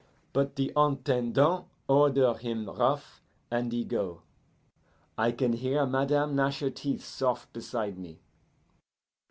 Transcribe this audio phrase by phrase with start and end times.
[0.33, 4.23] But the Intendant order him rough, and he go.
[5.15, 8.19] I can hear madame gnash her teeth sof' beside me.